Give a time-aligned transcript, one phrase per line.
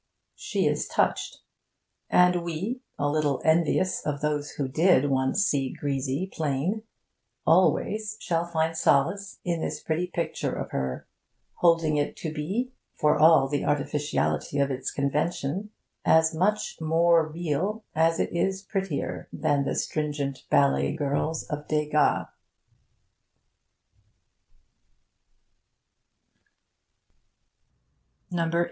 [0.35, 1.41] She is touched.
[2.09, 6.81] And we, a little envious of those who did once see Grisi plain,
[7.45, 11.07] always shall find solace in this pretty picture of her;
[11.57, 15.69] holding it to be, for all the artificiality of its convention,
[16.03, 22.25] as much more real as it is prettier than the stringent ballet girls of Degas.